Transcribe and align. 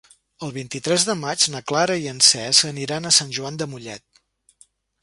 El 0.45 0.53
vint-i-tres 0.55 1.05
de 1.09 1.15
maig 1.25 1.45
na 1.57 1.61
Clara 1.73 1.99
i 2.07 2.09
en 2.15 2.25
Cesc 2.29 2.69
aniran 2.73 3.07
a 3.07 3.13
Sant 3.21 3.39
Joan 3.39 3.63
de 3.63 3.71
Mollet. 3.77 4.07